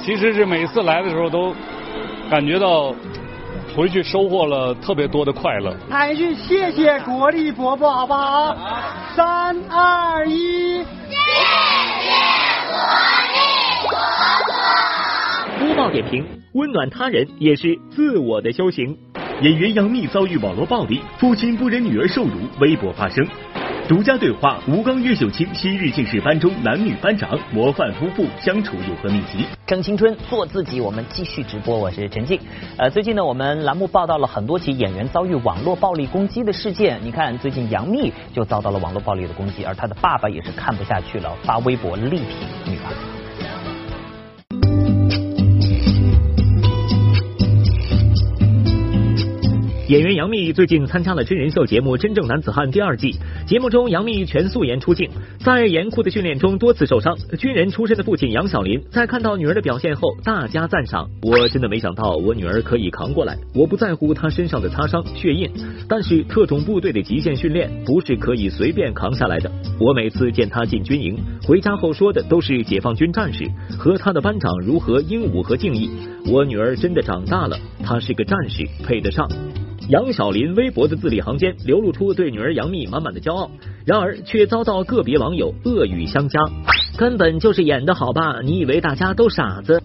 [0.00, 1.52] 其实是每次来的时候都
[2.30, 2.94] 感觉到
[3.74, 5.76] 回去收获了特别多的快乐。
[5.88, 8.56] 来一句谢谢国立伯伯，好不好？
[9.16, 12.43] 三二一，谢谢。
[15.58, 18.96] 播报点评：温暖他人也是自我的修行。
[19.40, 23.26] 演员杨幂遭遇网络暴力，父亲不忍女儿受辱，微博发声。
[23.88, 29.44] 独家对话：吴刚、岳秀清昔日竟是班中男女班长，模范夫妇相处有何秘籍？
[29.66, 30.78] 争青春，做自己。
[30.78, 32.38] 我们继续直播，我是陈静。
[32.76, 37.00] 呃，最近呢，我们栏目报道了很多起演员遭遇网络暴力攻击的事件。
[37.02, 42.18] 你看，最近杨幂就遭到了网络暴力的攻击，而她的爸爸也是看不下去了，发微博力
[42.64, 43.13] 挺女儿。
[49.86, 57.14] 演员杨幂最近参加了真人秀节目《真正男子汉》第二季，节目中杨幂全素颜出镜，在严酷的训练中多次受伤。
[57.38, 61.10] 军人出身的父亲杨晓林在看到女儿的表现后，大加赞赏。
[61.20, 65.50] 我真的没想到我女儿可以扛过来，我不在乎她身上的擦伤、血印，
[65.86, 69.52] 但是特种部队的极限训练不是可以随便扛下来的。
[69.78, 73.44] 我每次见她进军营，回家后说的都是解放军战士
[73.78, 75.90] 和他的班长如何英武和敬意。
[76.32, 79.28] 我女儿真的长大了，她是个战士，配得上。
[79.90, 83.50] 杨晓林微博的字里行间流露出对女儿杨幂满满的骄傲，
[83.84, 86.40] 然而却遭到个别网友恶语相加，
[86.96, 88.40] 根本就是演的好吧？
[88.42, 89.82] 你以为大家都傻子？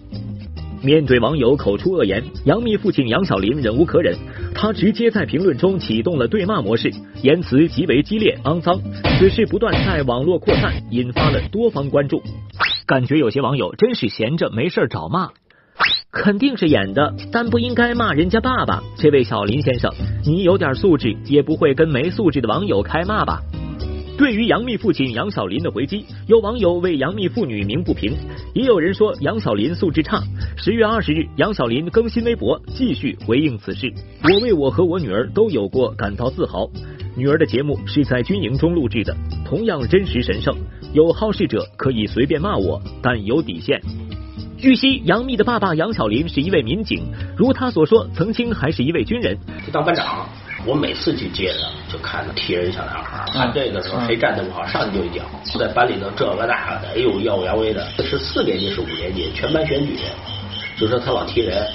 [0.82, 4.16] 面对网友口出恶言，杨幂父亲杨晓林忍无可忍，
[4.54, 6.90] 他直接在评论中启动了对骂模式，
[7.22, 8.80] 言辞极为激烈肮脏。
[9.18, 12.22] 此事不断在网络扩散，引发了多方关注。
[12.86, 15.32] 感觉有些网友真是闲着没事找骂。
[16.12, 18.82] 肯定是演的，但不应该骂人家爸爸。
[18.96, 19.90] 这位小林先生，
[20.26, 23.40] 你有点素质，也不会跟没素质的网友开骂吧？
[24.18, 28.12] 对于杨幂父亲杨晓林的回击，有网友为杨幂父女鸣不平，
[28.54, 30.22] 也有人说杨晓林素质差。
[30.58, 33.90] 十月二十日，杨晓林更新微博，继续回应此事。
[34.24, 36.68] 我为我和我女儿都有过感到自豪。
[37.16, 39.16] 女儿的节目是在军营中录制的，
[39.46, 40.54] 同样真实神圣。
[40.92, 43.80] 有好事者可以随便骂我，但有底线。
[44.60, 47.02] 据悉，杨幂的爸爸杨晓林是一位民警，
[47.34, 49.38] 如他所说，曾经还是一位军人，
[49.72, 50.28] 当班长，
[50.66, 55.22] 我每次去接他，就看他踢人小男孩，看这个时候谁站的不好，上去就一脚。
[55.58, 57.88] 在班里头这个那个的，哎呦耀武扬威的。
[57.98, 59.96] 是四年级是五年级，全班选举，
[60.78, 61.66] 就说他老踢人，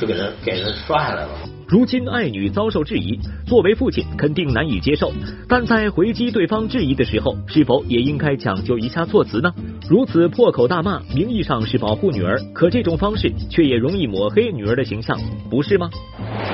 [0.00, 1.28] 就给他给他刷下来了。
[1.72, 5.10] 如今爱女遭受质疑，作为父亲肯定难以接受，
[5.48, 9.50] 但在回击对方质疑的时候，是否也应该讲究一下措辞呢？
[9.88, 15.18] 如此破口大骂，名义上是保护女儿，可这种方式却也容易抹黑女儿的形象，
[15.48, 15.88] 不是吗？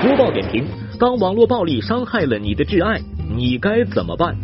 [0.01, 0.65] 播报点评：
[1.01, 3.01] 当网络暴力伤害了你的挚爱，
[3.37, 4.37] 你该怎么办？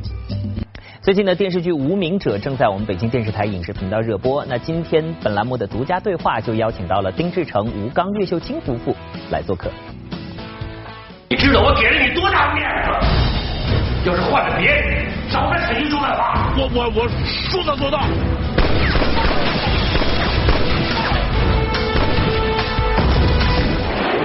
[1.03, 4.45] 最近的电视剧《无名者》正在我们北京电视台影视频道热播。
[4.47, 8.93] 那今天本栏目的独家对话就邀请到了丁志诚、吴刚、岳秀清夫妇
[9.31, 9.71] 来做客。
[11.35, 14.09] 你知道我给了你多大面子？
[14.09, 16.53] 要是换了别人，早在肯定就办法。
[16.57, 17.09] 我我我
[17.51, 17.99] 说到做到。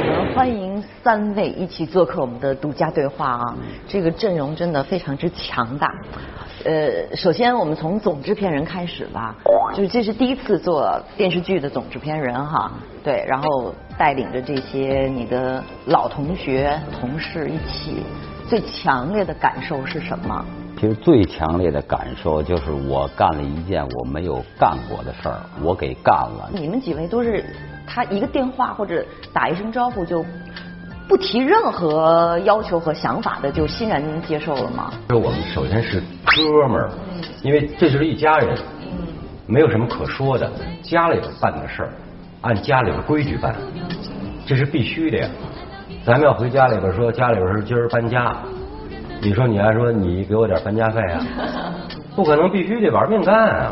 [0.05, 3.55] 我们欢迎三位一起做客我们的独家对话啊！
[3.87, 5.91] 这个阵容真的非常之强大。
[6.65, 9.33] 呃，首先我们从总制片人开始吧，
[9.73, 18.03] 就是这是第一次做电视剧的总制片人哈，对，然后带领着这些你的老同学、同事一起，
[18.49, 20.45] 最强烈的感受是什么？
[20.77, 26.49] 其实最强烈的感受就是我干了一件我没有干过的事儿，我给干了。
[26.51, 27.45] 你们几位都是
[27.87, 30.25] 他一个电话或者打一声招呼就。
[31.07, 34.93] 不提任何要求和想法的，就欣然接受了吗？
[35.09, 36.03] 我们首先是
[36.35, 36.89] 哥们儿，
[37.43, 38.57] 因为这就是一家人，
[39.47, 40.49] 没有什么可说的。
[40.81, 41.89] 家里边办的事儿，
[42.41, 43.55] 按家里的规矩办，
[44.45, 45.27] 这是必须的呀。
[46.05, 48.35] 咱们要回家里边说，家里边是今儿搬家，
[49.21, 51.25] 你说你还说你给我点搬家费啊？
[52.15, 53.71] 不可能，必须得玩命干啊！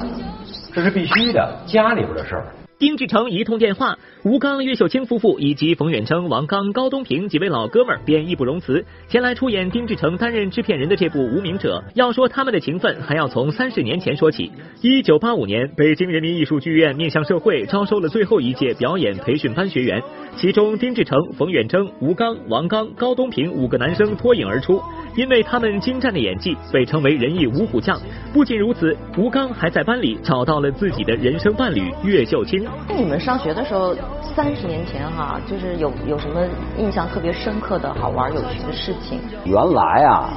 [0.73, 2.45] 这是必须的，家里边的事儿。
[2.79, 11.83] 丁志成一通电话，吴刚、岳秀清夫妇以及冯远征、王刚、高东平几位老哥们儿便义不容辞，前来出演丁志诚担任制片人的这部《无名者》。
[11.93, 14.51] 要说他们的情分，还要从三十年前说起。
[14.81, 20.01] 一九八五年，北京人民艺术剧院面向社会招收了最后一届表演培训班学员，
[20.35, 24.81] 其中丁志诚、冯远征、吴刚、王刚、高东平五个男生脱颖而出，
[25.15, 27.97] 因为他们精湛的演技，被称为人艺五虎将。
[28.33, 32.65] 不仅如此，吴刚还在班里找到了自己的人生伴侣岳秀清。
[32.89, 33.95] 那你们上学的时候，
[34.35, 36.41] 三十年前哈，就是有有什么
[36.77, 39.19] 印象特别深刻的好玩有趣的事情？
[39.45, 40.29] 原来啊，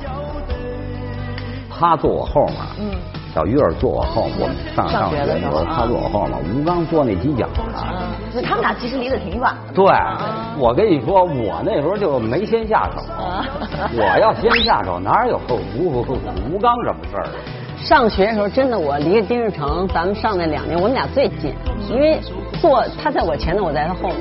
[1.71, 2.91] 他坐我后面，嗯，
[3.35, 7.81] 小鱼儿坐我后，我们上上学的时候，他坐我后面，吴刚坐那犄角呢。
[8.33, 9.51] 那他们俩其实离得挺远。
[9.75, 9.85] 对，
[10.57, 13.03] 我跟你说，我那时候就没先下手，
[13.93, 15.39] 我要先下手，哪有
[15.77, 16.01] 吴
[16.53, 17.27] 吴刚什么事儿？
[17.83, 21.55] 上学的时候，真的我离丁日成，咱们上那两年，我们俩最近，
[21.89, 22.21] 因为
[22.61, 24.19] 坐他在我前头，我在他后面，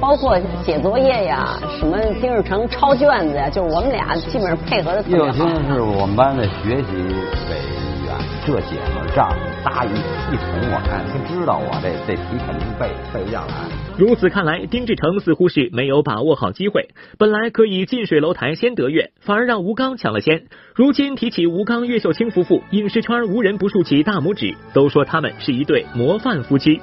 [0.00, 5.26] 包括写作业呀，什么丁日成抄卷子呀，就是我们俩基本上配合的特别好。
[5.26, 7.56] 岳青是我们班的学习委
[8.04, 8.16] 员。
[8.46, 9.28] 这姐们仗
[9.62, 13.87] 搭一一捅我，看他知道我这这题肯定背背不下来。
[13.98, 16.88] 如此看来，丁志诚似乎是没有把握好机会。
[17.18, 20.44] 本来可以近水楼台先得月，反而让吴刚抢了先。
[20.72, 26.80] 如今提起吴刚岳秀清夫妇，影视圈无人不竖起大拇指，都说他们是一对模范夫妻。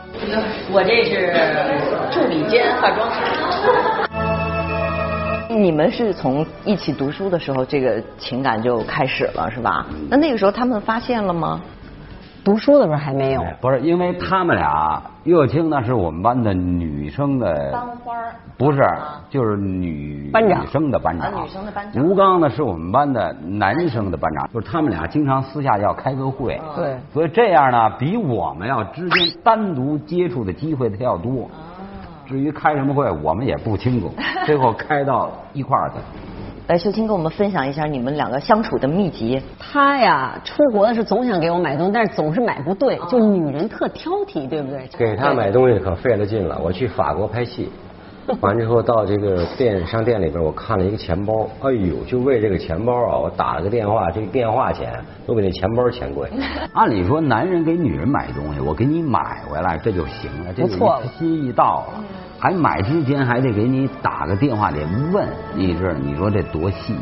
[0.70, 1.32] 我这是
[2.12, 3.22] 助理兼化妆师。
[5.58, 9.88] 你们是从一起读书的时候，这个情感就开始了，是吧？
[10.10, 11.62] 那那个时候他们发现了吗？
[12.46, 13.44] 读书的时候还没有。
[13.60, 18.14] 不是，因为他们俩，岳清那是我们班的女生的班花
[18.56, 18.88] 不是，
[19.30, 21.44] 就是女班长女生的班长。
[21.44, 22.04] 女生的班长。
[22.04, 26.62] 吴刚呢是我们班的男生的班长，就是他们俩经常私下要开个会。
[26.76, 26.96] 对。
[27.12, 31.50] 所以这样呢，比我们要之间单独接触的机会他要多。
[32.28, 34.14] 至于开什么会，我们也不清楚。
[34.46, 35.96] 最后开到一块儿去。
[36.68, 39.40] 来，秀清跟我们分享一下你们两个相处的秘籍。
[39.60, 44.90] 他呀，出国的时候总想给我买东西，但是总是买不对，就女人特挑剔，对不对？
[44.98, 46.60] 给他买东西可费了劲了。
[46.64, 47.70] 我去法国拍戏，
[48.42, 56.30] 完之后到这个店商店里边，我看了一个钱包，哎呦，就为这个钱包啊，我打了个电话，这个电话钱都比那钱包钱贵。
[56.74, 60.78] 按理说，男人给女人买东西，我给你买回来这就行了，这就
[61.18, 62.04] 心意到了。
[62.38, 64.80] 还买之前还得给你打个电话，得
[65.14, 66.94] 问你这，你说这多细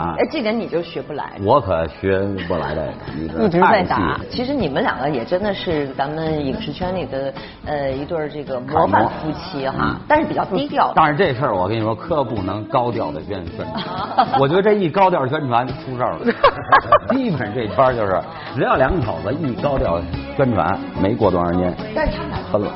[0.00, 0.14] 啊？
[0.18, 1.32] 哎，这点你就学不来。
[1.44, 2.92] 我可学不来的，
[3.44, 4.18] 一直在打。
[4.30, 7.32] 其实你们两个也真的是咱们影视圈里的
[7.66, 10.92] 呃一对这个模范夫妻哈，但是比较低调。
[10.94, 14.40] 但是这事儿我跟你说，可不能高调的宣宣传。
[14.40, 16.20] 我觉得这一高调宣传出事儿了。
[17.14, 18.20] 基本上这圈就是，
[18.54, 20.00] 只要两口子一高调
[20.36, 22.72] 宣传，没过多长时间，但是他们俩分了。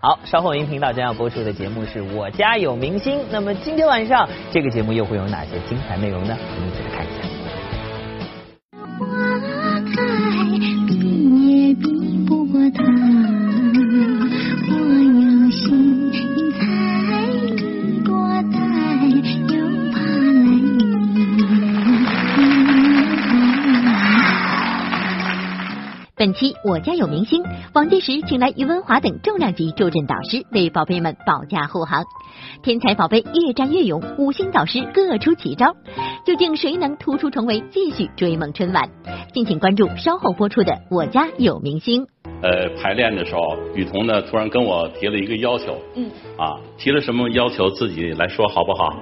[0.00, 3.18] 好，稍后您频道将要播出的节目是我家有明星。
[3.32, 6.38] 那么今天晚上这个节目又会有哪些精彩内容呢？
[6.38, 7.27] 我们一起来看一下。
[26.38, 27.42] 期我家有明星，
[27.74, 32.04] 王介石请来于文华等重量级助阵导师为宝贝们保驾护航。
[32.62, 35.74] 天才宝贝越战越勇，五星导师各出奇招，
[36.24, 38.88] 究竟谁能突出重围，继续追梦春晚？
[39.34, 42.06] 敬请关注稍后播出的《我家有明星》。
[42.40, 43.40] 呃，排练的时候，
[43.74, 46.08] 雨桐呢突然跟我提了一个要求，嗯，
[46.38, 47.68] 啊，提了什么要求？
[47.70, 48.96] 自己来说好不好？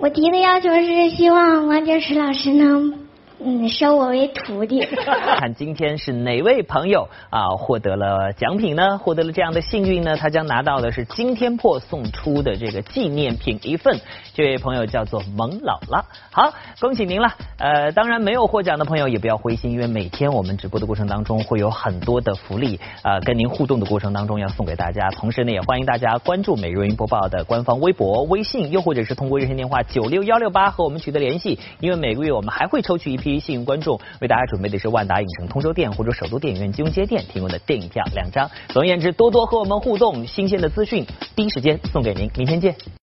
[0.00, 3.01] 我提的要求是希望王介石老师能。
[3.44, 4.86] 嗯，收我为徒弟。
[5.36, 8.98] 看今天是哪位朋友啊获得了奖品呢？
[8.98, 10.16] 获得了这样的幸运呢？
[10.16, 14.00] 他将拿到的是今天破送出的这个纪念品一份。
[14.34, 17.34] 这位朋友叫做萌姥姥，好，恭喜您了。
[17.58, 25.10] 呃，当然没有获奖的朋友也不要灰心，因为每天我们直播的过程当中会有很多的福利啊，跟您互动的过程当中要送给大家。
[25.10, 31.58] 同时呢，也欢迎大家关注美瑞云播报的官方微博、微信，又或者是通过热线电话九六幺六八和我们取得联系。
[31.80, 33.31] 因为每个月我们还会抽取一批。
[33.40, 38.50] 幸运观众为大家准备的是万达影城通州店或者首都电影院金融街店提供的电影票两张。
[38.68, 42.30] 总而言之，多多和我们互动，新鲜的资讯第一时间送给您。
[42.36, 42.74] 明天见。